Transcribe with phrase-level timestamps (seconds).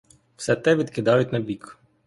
[0.35, 1.79] Все те відкидають набік.